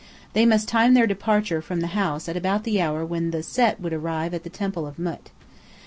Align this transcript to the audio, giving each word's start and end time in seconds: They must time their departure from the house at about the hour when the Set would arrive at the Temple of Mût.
They 0.33 0.47
must 0.47 0.67
time 0.67 0.95
their 0.95 1.05
departure 1.05 1.61
from 1.61 1.79
the 1.81 1.85
house 1.93 2.27
at 2.27 2.35
about 2.35 2.63
the 2.63 2.81
hour 2.81 3.05
when 3.05 3.29
the 3.29 3.43
Set 3.43 3.79
would 3.79 3.93
arrive 3.93 4.33
at 4.33 4.41
the 4.43 4.49
Temple 4.49 4.87
of 4.87 4.95
Mût. 4.97 5.25